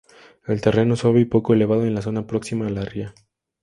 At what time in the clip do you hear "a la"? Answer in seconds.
2.65-2.81